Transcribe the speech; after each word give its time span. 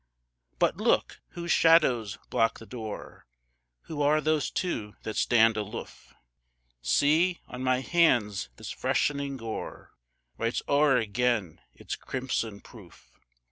But 0.57 0.77
look! 0.77 1.21
whose 1.33 1.51
shadows 1.51 2.17
block 2.31 2.57
the 2.57 2.65
door? 2.65 3.27
Who 3.83 4.01
are 4.01 4.19
those 4.19 4.49
two 4.49 4.95
that 5.03 5.15
stand 5.15 5.57
aloof? 5.57 6.15
See! 6.81 7.39
on 7.47 7.61
my 7.63 7.81
hands 7.81 8.49
this 8.55 8.71
freshening 8.71 9.37
gore 9.37 9.91
Writes 10.39 10.63
o'er 10.67 10.97
again 10.97 11.61
its 11.75 11.95
crimson 11.95 12.61
proof! 12.61 13.11